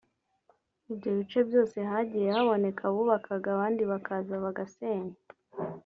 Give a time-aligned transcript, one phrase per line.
[0.91, 5.15] Ibyo bice byose hagiye haboneka abubakaga abandi bakaza bagasenya